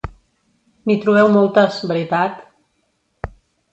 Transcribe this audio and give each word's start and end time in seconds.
-N'hi 0.43 0.95
trobeu 1.03 1.29
moltes, 1.35 1.77
veritat? 1.93 2.41